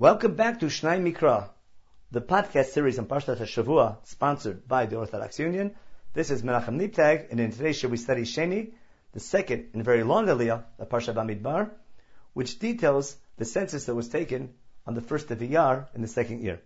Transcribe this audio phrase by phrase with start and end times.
[0.00, 1.50] Welcome back to Shnai Mikra,
[2.10, 5.74] the podcast series on Parshat HaShavua, sponsored by the Orthodox Union.
[6.14, 8.72] This is Menachem Leibtag, and in today's show we study Sheni,
[9.12, 11.68] the second and very long Aliyah of Parshat Bamidbar,
[12.32, 14.54] which details the census that was taken
[14.86, 16.62] on the first of Iyar in the second year.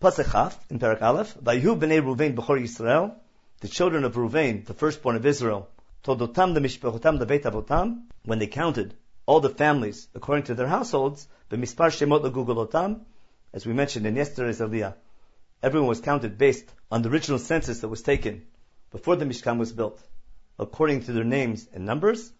[0.00, 3.14] Pasachaf in Parak Aleph, Vayu b'nei Ruvain b'chor Yisrael,
[3.60, 5.68] the children of Ruvain, the firstborn of Israel,
[6.02, 8.94] Todotam the Mishpachotam the Beit Avotam, when they counted
[9.26, 13.00] all the families according to their households, b'mispar shemot legugolotam,
[13.52, 14.94] as we mentioned in yesterday's aliyah,
[15.62, 18.42] everyone was counted based on the original census that was taken
[18.90, 20.00] before the Mishkan was built,
[20.58, 22.32] according to their names and numbers.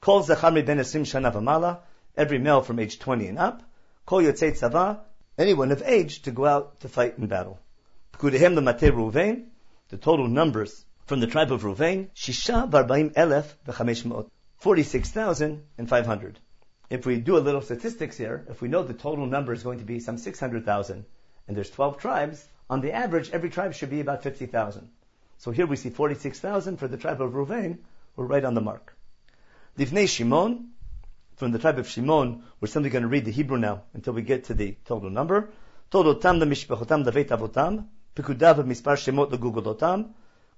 [0.00, 1.78] Kol zachar ben esim shana v'mala,
[2.16, 3.62] every male from age 20 and up.
[4.04, 5.00] Kol yotzei tzava,
[5.38, 7.58] anyone of age to go out to fight in battle.
[8.12, 9.46] Pekudehem l'matei Ruvain,
[9.88, 14.04] the total numbers from the tribe of Ruvain, shisha v'arbaim elef v'chamesh
[14.64, 16.38] 46,500.
[16.88, 19.80] If we do a little statistics here, if we know the total number is going
[19.80, 21.04] to be some 600,000,
[21.46, 24.88] and there's 12 tribes, on the average, every tribe should be about 50,000.
[25.36, 27.80] So here we see 46,000 for the tribe of Ruvain,
[28.16, 28.96] we're right on the mark.
[29.76, 30.70] Livnei Shimon,
[31.36, 34.22] from the tribe of Shimon, we're simply going to read the Hebrew now until we
[34.22, 35.50] get to the total number.
[35.90, 37.84] Total tam the mishpachotam davet avotam,
[38.16, 40.12] pikudav mispar shemot legugolotam,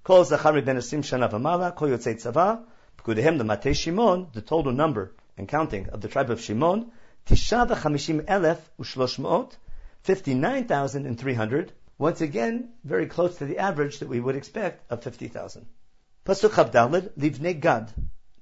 [0.05, 2.63] kol zachar ben asim shana v'mala, kol yotzei tzava,
[3.03, 6.91] Kudehem the Matei Shimon, the total number and counting of the tribe of Shimon,
[7.25, 9.51] Tisha v'chamishim elef u'shloshmot,
[10.03, 15.65] 59,300, once again, very close to the average that we would expect of 50,000.
[16.25, 17.91] Pasuk Chavdalid, Livnei Gad,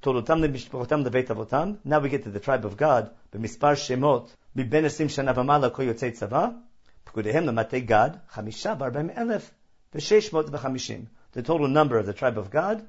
[0.01, 4.83] Tolotam le'mishpachotam le'veit avotam, now we get to the tribe of Gad, b'mispar shemot, mibben
[4.83, 6.61] esim shana v'mala ko yotzei tzava,
[7.07, 9.49] Pekudehem le'matei Gad, chamisha v'arbem elef,
[9.93, 11.07] v'sheshmot v'chamishim.
[11.31, 12.87] The total number of the tribe of Gad,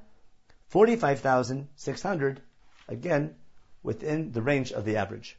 [0.68, 2.42] 45,600,
[2.88, 3.34] again,
[3.82, 5.38] within the range of the average.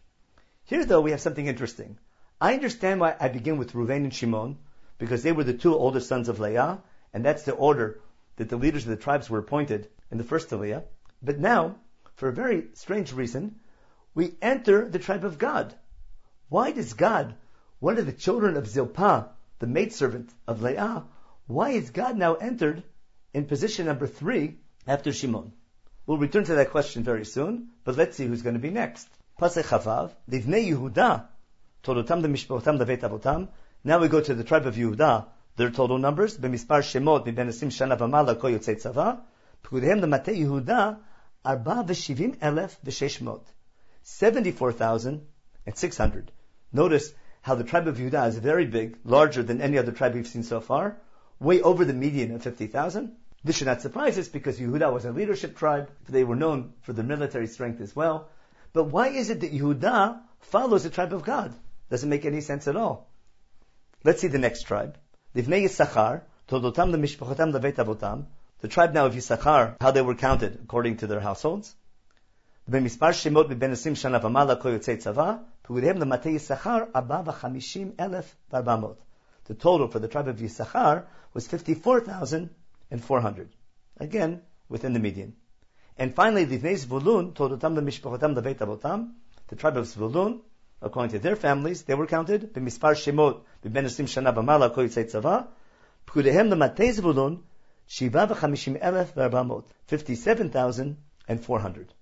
[0.63, 1.97] Here, though, we have something interesting.
[2.39, 4.57] I understand why I begin with Ruvain and Shimon,
[4.97, 6.81] because they were the two oldest sons of Leah,
[7.13, 7.99] and that's the order
[8.37, 10.83] that the leaders of the tribes were appointed in the first Aliyah.
[11.21, 11.75] But now,
[12.15, 13.59] for a very strange reason,
[14.13, 15.75] we enter the tribe of Gad.
[16.49, 17.35] Why does Gad,
[17.79, 21.05] one of the children of Zilpah, the maidservant of Leah,
[21.47, 22.83] why is Gad now entered
[23.33, 25.51] in position number three after Shimon.
[26.05, 29.09] We'll return to that question very soon, but let's see who's going to be next.
[29.39, 31.27] Livnei Yehuda,
[31.83, 33.47] Avotam.
[33.83, 35.27] Now we go to the tribe of Yehuda,
[35.57, 39.19] their total numbers, B'mispar Shemot, Miben Esim Shana V'mala Ko Yotzei Tzava,
[39.63, 40.99] Pekudehem Yehuda,
[41.43, 43.41] Arba V'shivim Elef V'sheshmot.
[44.03, 46.31] 74,600.
[46.71, 50.27] Notice how the tribe of Yehuda is very big, larger than any other tribe we've
[50.27, 51.01] seen so far,
[51.39, 53.15] way over the median of 50,000.
[53.47, 55.89] This should not surprise us because Yehuda was a leadership tribe.
[56.09, 58.27] They were known for their military strength as well.
[58.73, 61.53] But why is it that Yehuda follows the tribe of Gad?
[61.89, 63.09] Doesn't make any sense at all.
[64.03, 64.97] Let's see the next tribe.
[65.33, 68.25] Yisachar, Avotam.
[68.59, 71.73] The tribe now of Yisachar, how they were counted according to their households.
[72.67, 72.81] The
[79.57, 82.49] total for the tribe of Yisachar was 54,000
[82.91, 83.49] and 400.
[83.99, 85.33] Again, within the median.
[85.97, 89.13] And finally, the Vnei Zvulun, Todotam Mishpachotam the Beit Avotam,
[89.47, 90.41] the tribe of Zvulun,
[90.81, 95.11] according to their families, they were counted, B'mispar Shemot, B'ben Esim Shana B'mala Ko Yitzay
[95.11, 95.47] Tzava,
[96.05, 97.41] P'kudehem the Matei Zvulun,
[97.87, 101.93] Shiva v'chamishim elef v'arbamot, 57,400.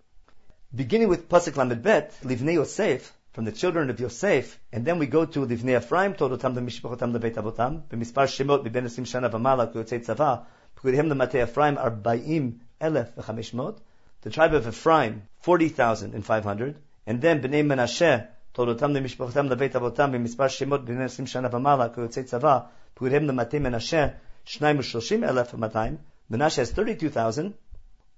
[0.73, 5.05] Beginning with Pasuk Lamed Bet, Livnei Yosef, from the children of Yosef, and then we
[5.05, 9.31] go to Livnei Ephraim, Todotam the Mishpachotam the Beit Avotam, B'mispar Shemot, B'ben Esim Shana
[9.31, 10.45] B'mala Ko Yitzay Tzava,
[10.84, 13.78] P'kudehem the Matei Ephraim Arbaim Elef v'chamishmot.
[14.22, 16.76] The tribe of Ephraim, 40,500.
[17.06, 22.22] And then Bnei Menashe, תולדותם למשפחתם לבית אבותם במספר שמות בני עשרים שנה ומעלה כיוצאי
[22.22, 22.58] צבא,
[22.94, 24.06] פקודיהם למטה מנשה,
[24.44, 25.96] שניים ושלושים אלף ומאתיים.
[26.32, 27.52] Menashe has 32,000.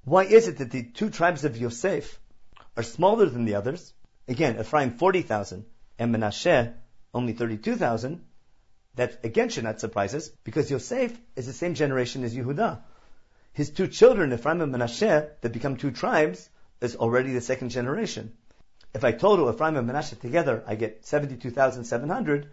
[0.05, 2.19] Why is it that the two tribes of Yosef
[2.77, 3.93] are smaller than the others?
[4.28, 5.65] Again, Ephraim 40,000
[5.99, 6.73] and Menashe
[7.15, 8.20] only 32,000.
[8.98, 12.82] That again should not surprise us because Yosef is the same generation as Yehuda.
[13.54, 16.50] His two children, Ephraim and Menashe, that become two tribes,
[16.82, 18.34] is already the second generation.
[18.94, 22.50] If I total Ephraim and Menashe together, I get 72,700,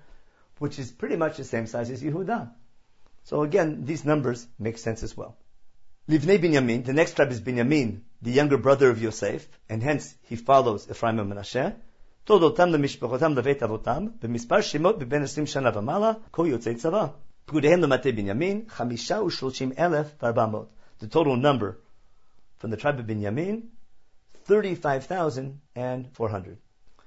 [0.59, 2.53] which is pretty much the same size as Yehuda.
[3.25, 5.37] So again, these numbers make sense as well.
[6.09, 10.37] Livnei Binyamin, the next tribe is Binyamin, the younger brother of Yosef, and hence he
[10.37, 11.75] follows Ephraim and Menashe.
[12.24, 17.08] תולדותם למשפחותם לבית אבותם, במספר שמות בבין עשרים שנה ומעלה, כה יוצאי צבא.
[17.46, 20.68] פקודיהם למטה בנימין, חמישה ושלושים אלף וארבע מאות.
[21.02, 21.78] The total number
[22.60, 23.70] from the tribe of Binyamin,
[24.46, 26.58] 35,400.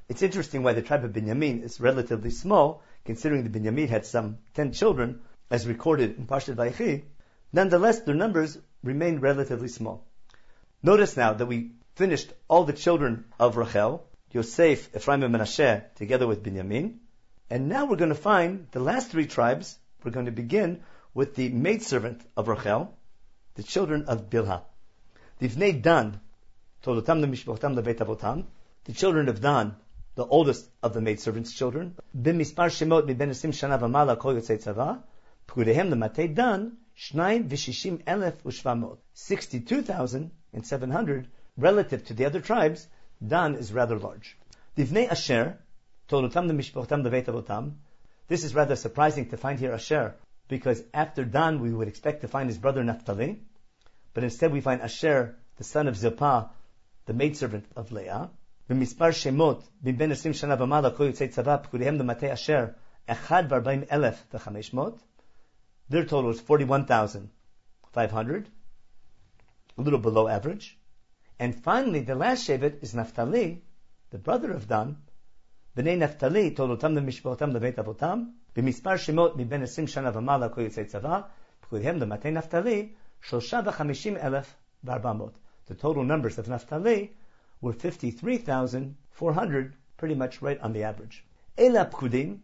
[0.09, 4.39] It's interesting why the tribe of Binyamin is relatively small, considering the Binyamin had some
[4.55, 5.21] 10 children,
[5.51, 7.05] as recorded in Parshat Vayechi.
[7.53, 10.07] Nonetheless, their numbers remained relatively small.
[10.83, 16.28] Notice now that we finished all the children of Rachel, Yosef, Ephraim, and Menashe, together
[16.28, 17.00] with Binyamin.
[17.50, 19.80] And now we're going to find the last three tribes.
[20.04, 20.84] We're going to begin
[21.14, 22.94] with the maidservant of Rachel,
[23.56, 24.64] the children of Bilhah.
[25.40, 26.20] Divnei Dan,
[26.84, 28.44] Tolotam Mishpochtam Lebeit Avotam,
[28.84, 29.78] the children of Dan,
[30.16, 35.02] the oldest of the maidservants' children, Bimispar Shemot Miben Esim Shana V'mala Kol Yotzei Tzava,
[35.48, 41.28] Pkudehem Lematei Dan, Shnayim V'shishim Elef Ushvamot, 62,700
[41.58, 42.90] relative to the other tribes,
[43.27, 44.37] Dan is rather large.
[44.77, 45.59] Divnei Asher,
[46.09, 47.75] Tolotam Mishpochtam Lebeit Avotam,
[48.29, 50.15] this is rather surprising to find here Asher,
[50.49, 53.41] because after Dan we would expect to find his brother Naphtali,
[54.15, 56.51] but instead we find Asher, the son of Zilpah,
[57.07, 58.31] the maidservant of Leah.
[58.69, 62.65] במספר שמות מבין 20 שנה ומעלה כל יוצאי צבא פקודיהם למטה אשר
[63.07, 65.03] אחד וארבעים אלף וחמש מאות.
[65.91, 68.49] Their total is 41,500,
[69.79, 70.76] a little below average.
[71.40, 73.62] And finally, the last Shevet is Naphtali,
[74.10, 74.98] the brother of Dan.
[75.76, 81.26] B'nai Naphtali, Tolotam Mishpotam Levet Avotam, B'mispar Shemot Miben Esim Shana V'mala Ko Tzava,
[81.64, 84.48] B'kudhem L'matei Naphtali, Shosha V'chamishim Elef
[84.84, 85.34] V'arbamot.
[85.68, 87.16] The total numbers of Naphtali
[87.62, 91.24] were 53,400, pretty much right on the average.
[91.56, 92.40] Ela Pkudim,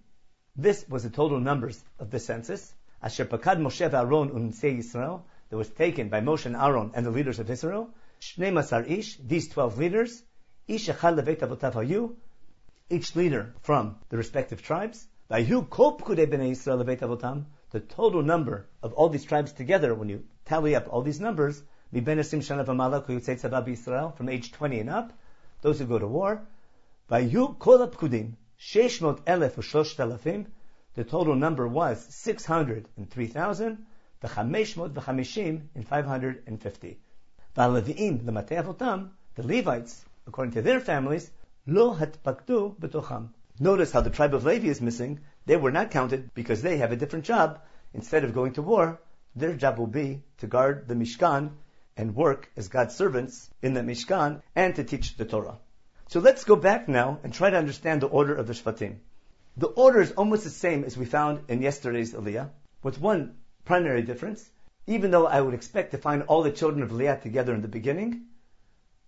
[0.56, 2.76] this was the total numbers of the census.
[3.02, 7.12] Asher Pakad Moshe Aaron Unsei Yisrael, that was taken by Moshe and Aaron and the
[7.12, 7.90] leaders of Israel.
[8.24, 10.24] Shnei Masar Ish, these 12 leaders.
[10.66, 12.16] Ish Echad Levet Avotav Hayu,
[12.90, 15.06] each leader from the respective tribes.
[15.30, 19.94] Vayu Kol Pkudei Bnei Yisrael Levet Avotam, the total number of all these tribes together,
[19.94, 21.62] when you tally up all these numbers,
[21.92, 22.08] from
[24.30, 25.12] age 20 and up,
[25.62, 26.48] those who go to war.
[30.96, 33.86] The total number was 603,000.
[34.22, 34.30] The
[35.76, 37.00] in 550.
[37.56, 37.68] The
[39.38, 41.30] Levites, according to their families,
[41.68, 43.30] lo hatpaktu betocham.
[43.60, 45.20] Notice how the tribe of Levi is missing.
[45.46, 47.62] They were not counted because they have a different job.
[47.94, 49.00] Instead of going to war,
[49.36, 51.52] their job will be to guard the Mishkan
[51.96, 55.60] and work as God's servants in the Mishkan and to teach the Torah.
[56.08, 58.98] So let's go back now and try to understand the order of the Shvatim.
[59.58, 62.50] The order is almost the same as we found in yesterday's Aliyah,
[62.82, 64.50] with one primary difference.
[64.86, 67.68] Even though I would expect to find all the children of Leah together in the
[67.68, 68.26] beginning,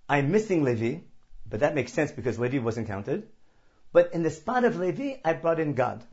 [0.08, 1.00] I'm missing Levi,
[1.50, 3.28] but that makes sense because Levi wasn't counted.
[3.92, 6.04] But in the spot of Levi, I brought in Gad.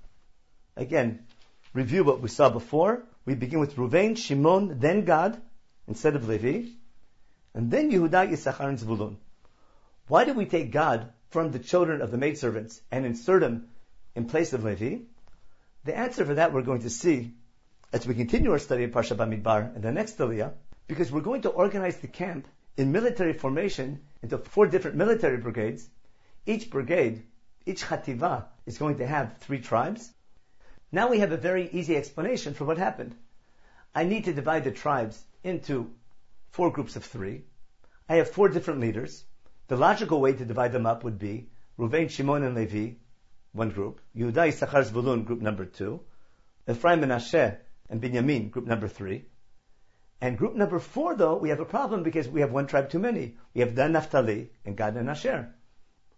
[0.77, 1.27] Again,
[1.75, 3.05] review what we saw before.
[3.25, 5.41] We begin with Ruvain, Shimon, then Gad,
[5.87, 6.69] instead of Levi,
[7.55, 9.17] and then Yehuda, Yisachar, and Zvulun.
[10.09, 13.69] Why did we take Gad from the children of the maidservants and insert him
[14.17, 15.05] in place of Levi?
[15.85, 17.33] The answer for that we're going to see
[17.93, 20.55] as we continue our study of Parsha Bamidbar in the next Aliyah,
[20.89, 22.49] because we're going to organize the camp
[22.79, 25.87] in military formation into four different military brigades.
[26.47, 27.23] Each brigade,
[27.67, 30.11] each chativa, is going to have three tribes.
[30.91, 33.15] Now we have a very easy explanation for what happened.
[33.95, 35.91] I need to divide the tribes into
[36.51, 37.45] four groups of three.
[38.09, 39.23] I have four different leaders.
[39.69, 42.95] The logical way to divide them up would be Ruvain, Shimon, and Levi,
[43.53, 44.01] one group.
[44.17, 46.01] Yehuda, Issachar, Zvulun, group number two.
[46.67, 47.59] Ephraim, Menashe,
[47.89, 49.27] and Binyamin, group number three.
[50.21, 53.01] And group number four, though, we have a problem because we have one tribe too
[53.01, 53.37] many.
[53.55, 55.53] We have Dan Naphtali and Gad and Asher.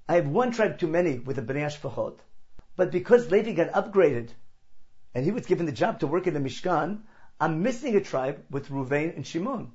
[0.07, 2.19] I have one tribe too many with the Bnei Ashfachot.
[2.77, 4.31] But because Levi got upgraded,
[5.15, 7.01] and he was given the job to work in the Mishkan,
[7.41, 9.73] I'm missing a tribe with Ruvain and Shimon.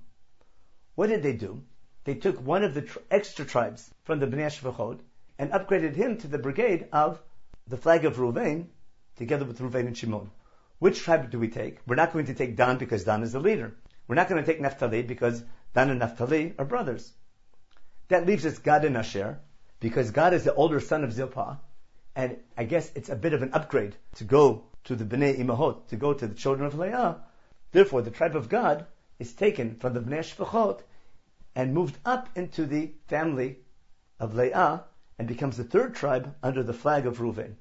[0.95, 1.63] What did they do?
[2.03, 4.99] They took one of the tr- extra tribes from the Bnei Shfachot
[5.39, 7.19] and upgraded him to the brigade of
[7.67, 8.67] the flag of Ruvain,
[9.15, 10.29] together with Ruvain and Shimon.
[10.79, 11.79] Which tribe do we take?
[11.85, 13.75] We're not going to take Dan because Dan is the leader.
[14.07, 15.43] We're not going to take Naphtali because
[15.73, 17.13] Dan and Naphtali are brothers.
[18.07, 19.39] That leaves us Gad and Asher,
[19.79, 21.59] because Gad is the older son of Zilpah,
[22.15, 25.87] and I guess it's a bit of an upgrade to go to the Bnei Imahot,
[25.89, 27.21] to go to the children of Leah,
[27.71, 28.87] Therefore, the tribe of Gad
[29.19, 30.81] is taken from the Bnei Shfachot
[31.55, 33.59] and moved up into the family
[34.19, 34.85] of Leah
[35.19, 37.57] and becomes the third tribe under the flag of Reuven.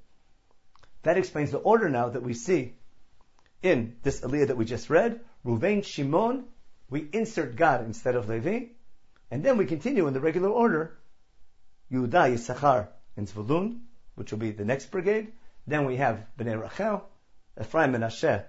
[1.02, 2.77] That explains the order now that we see
[3.62, 5.20] in this Aliyah that we just read.
[5.44, 6.44] Reuven, Shimon,
[6.90, 8.66] we insert Gad instead of Levi,
[9.30, 10.98] and then we continue in the regular order.
[11.90, 13.80] Yehuda, Yisachar, and Zvulun,
[14.14, 15.32] which will be the next brigade.
[15.66, 17.08] Then we have Bnei Rachel,
[17.60, 18.44] Ephraim, Menashe,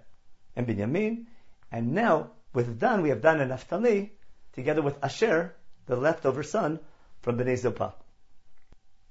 [0.56, 1.26] and Binyamin,
[1.72, 4.14] and now, with Dan, we have Dan and Naphtali,
[4.54, 6.80] together with Asher, the leftover son
[7.22, 7.94] from Bnei Zilpah.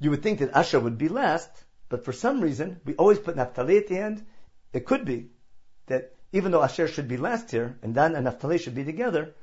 [0.00, 1.50] You would think that Asher would be last,
[1.88, 4.24] but for some reason, we always put Naphtali at the end.
[4.72, 5.30] It could be
[5.88, 9.34] that even though Asher should be last here, and Dan and Naphtali should be together,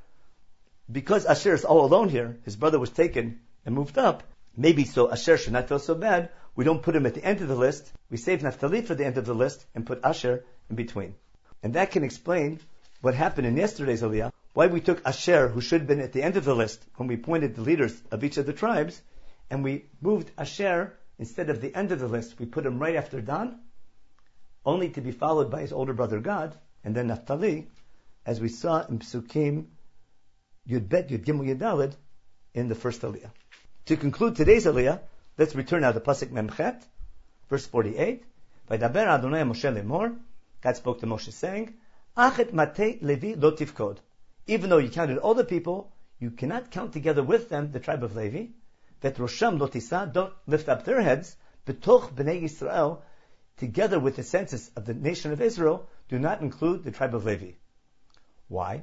[0.90, 4.22] because Asher is all alone here, his brother was taken and moved up,
[4.56, 7.40] maybe so Asher should not feel so bad, we don't put him at the end
[7.40, 10.44] of the list, we save Naphtali for the end of the list and put Asher
[10.70, 11.14] in between.
[11.62, 12.60] And that can explain
[13.00, 16.22] what happened in yesterday's Aliyah, why we took Asher, who should have been at the
[16.22, 19.02] end of the list, when we pointed the leaders of each of the tribes,
[19.50, 22.38] and we moved Asher instead of the end of the list.
[22.38, 23.58] We put him right after Dan,
[24.66, 26.54] only to be followed by his older brother Gad,
[26.84, 27.68] and then Naphtali,
[28.26, 29.66] as we saw in Psukim
[30.68, 31.94] Yud Bet Yud Gimel Yudalid
[32.52, 33.30] in the first Aliyah.
[33.86, 35.00] To conclude today's Aliyah,
[35.38, 36.82] let's return now to Pasuk Memchet,
[37.48, 38.24] verse 48.
[38.66, 40.18] By Daber Adonai Moshe lemor,
[40.60, 41.74] God spoke to Moshe saying,
[42.16, 43.98] Achet mate Levi lo tifkod.
[44.48, 48.02] Even though you counted all the people, you cannot count together with them the tribe
[48.02, 48.46] of Levi.
[49.02, 53.04] That Rosham Lotisa, don't lift up their heads, betoch bnei Israel,
[53.56, 57.24] together with the census of the nation of Israel, do not include the tribe of
[57.24, 57.52] Levi.
[58.48, 58.82] Why?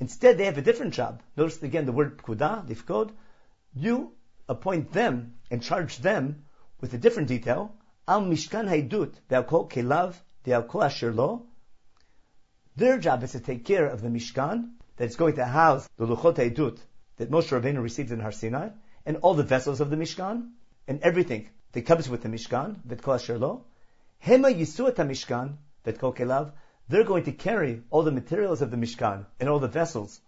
[0.00, 1.22] Instead, they have a different job.
[1.36, 3.12] Notice again the word pkuda, lifkod.
[3.74, 4.12] You
[4.48, 6.44] appoint them and charge them
[6.80, 7.74] with a different detail.
[8.08, 10.14] Al mishkan haidut, kelav,
[12.76, 16.36] their job is to take care of the Mishkan that's going to house the Luchot
[16.36, 16.78] Edut
[17.16, 18.68] that Moshe Rabbeinu received in Har Sinai,
[19.06, 20.50] and all the vessels of the Mishkan,
[20.86, 26.52] and everything that comes with the Mishkan, Vetkol Asher Hema Yisuat Mishkan, Vetkol Kelav,
[26.88, 30.20] they're going to carry all the materials of the Mishkan and all the vessels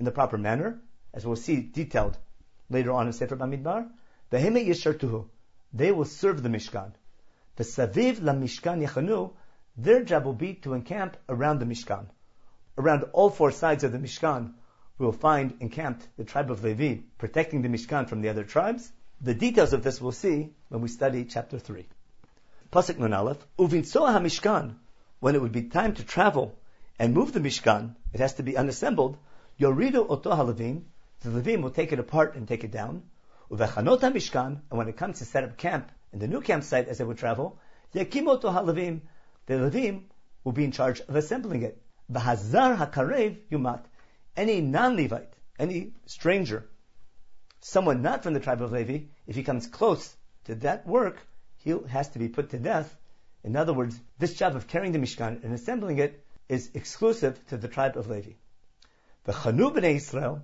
[0.00, 0.80] in the proper manner,
[1.14, 2.18] as we'll see detailed
[2.68, 3.88] later on in Sefer Bamidbar.
[4.32, 5.26] Beheme Yishartuhu,
[5.72, 6.92] they will serve the Mishkan.
[7.56, 9.32] The Saviv La Mishkan Yechanu,
[9.76, 12.06] their job will be to encamp around the Mishkan.
[12.76, 14.52] Around all four sides of the Mishkan,
[14.98, 18.90] we will find encamped the tribe of Levi, protecting the Mishkan from the other tribes.
[19.20, 21.88] The details of this we'll see when we study chapter 3.
[22.70, 24.76] Pasuk Nun Aleph, Uvinsoa HaMishkan,
[25.18, 26.56] when it would be time to travel
[27.00, 29.18] and move the Mishkan, it has to be unassembled,
[29.58, 30.82] Yoridu Oto HaLevim,
[31.22, 33.02] the Levim will take it apart and take it down.
[33.50, 36.98] Uvechanot HaMishkan, and when it comes to set up camp in the new campsite as
[36.98, 37.58] they would travel,
[37.96, 39.00] Yakim Oto HaLevim,
[39.46, 40.04] the Levim
[40.44, 41.82] will be in charge of assembling it.
[42.12, 43.82] Bahazar hakarev yumat.
[44.36, 46.68] Any non-Levite, any stranger,
[47.60, 51.18] someone not from the tribe of Levi, if he comes close to that work,
[51.56, 52.96] he has to be put to death.
[53.44, 57.56] In other words, this job of carrying the Mishkan and assembling it is exclusive to
[57.56, 58.32] the tribe of Levi.
[59.24, 60.42] The Chanu b'nei Israel,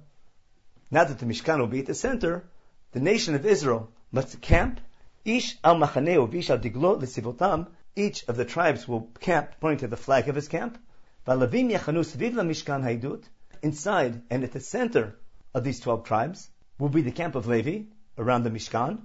[0.90, 2.44] now that the Mishkan will be at the center,
[2.92, 4.80] the nation of Israel must camp,
[5.24, 9.88] ish al machaneu v'ish al diglo l'sivotam, each of the tribes will camp pointing to
[9.88, 10.78] the flag of his camp.
[11.26, 13.24] V'alavim yachanu sviv la Mishkan haidut,
[13.62, 15.16] inside and at the center
[15.54, 17.84] of these 12 tribes will be the camp of Levi
[18.18, 18.98] around the Mishkan.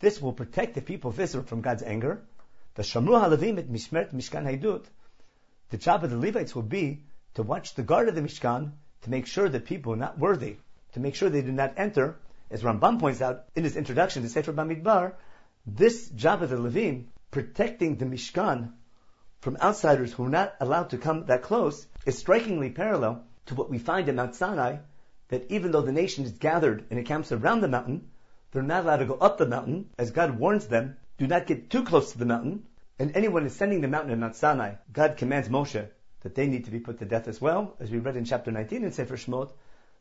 [0.00, 2.22] This will protect the people of Israel from God's anger.
[2.74, 2.82] The
[5.78, 8.72] job of the Levites will be to watch the guard of the Mishkan
[9.02, 10.56] to make sure that people are not worthy,
[10.92, 12.16] to make sure they do not enter,
[12.50, 15.14] as Ramban points out in his introduction to Sefer Bamidbar,
[15.66, 18.72] this job of the Levim, protecting the Mishkan
[19.40, 23.70] from outsiders who are not allowed to come that close, is strikingly parallel to what
[23.70, 24.78] we find in Mount Sinai,
[25.28, 28.10] that even though the nation is gathered in camps around the mountain,
[28.50, 31.70] they're not allowed to go up the mountain, as God warns them, do not get
[31.70, 32.64] too close to the mountain,
[32.98, 35.88] and anyone ascending the mountain in Mount Sinai, God commands Moshe
[36.20, 38.50] that they need to be put to death as well, as we read in chapter
[38.50, 39.50] 19 in Sefer Shemot.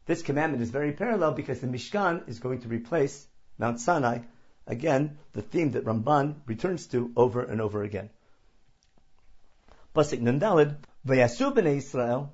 [0.05, 4.19] This commandment is very parallel because the Mishkan is going to replace Mount Sinai
[4.65, 8.09] Again, the theme that Ramban returns to over and over again.
[9.93, 12.33] Pasik Nandalid, Vayasu b'nei Israel,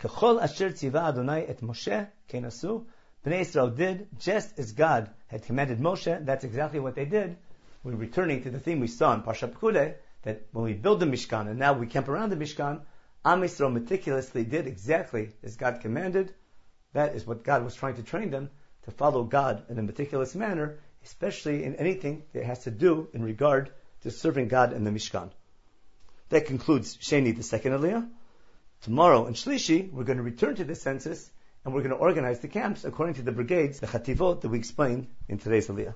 [0.00, 2.84] kechol asher tziva Adonai et Moshe, kenasu,
[3.24, 6.24] Bnei Israel did just as God had commanded Moshe.
[6.24, 7.36] That's exactly what they did.
[7.84, 11.06] We're returning to the theme we saw in Parsha Pekudei, that when we build the
[11.06, 12.80] Mishkan and now we camp around the Mishkan,
[13.24, 16.34] Am Yisrael meticulously did exactly as God commanded.
[16.94, 18.50] That is what God was trying to train them
[18.84, 23.22] to follow God in a meticulous manner especially in anything that has to do in
[23.22, 23.70] regard
[24.02, 25.30] to serving God in the Mishkan.
[26.28, 28.08] That concludes Sheni, the second Aliyah.
[28.82, 31.30] Tomorrow in Shlishi, we're going to return to the census
[31.64, 34.58] and we're going to organize the camps according to the brigades, the chativot that we
[34.58, 35.94] explained in today's Aliyah.